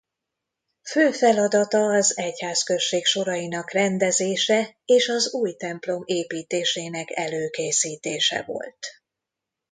[0.83, 8.87] Fő feladata az egyházközség sorainak rendezése és az új templom építésének előkészítése volt.